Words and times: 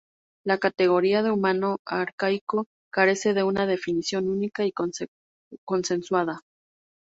La 0.43 0.57
categoría 0.57 1.21
de 1.21 1.29
humano 1.29 1.77
arcaico 1.85 2.65
carece 2.91 3.35
de 3.35 3.43
una 3.43 3.67
definición 3.67 4.29
única 4.29 4.65
y 4.65 4.73
consensuada. 5.63 6.39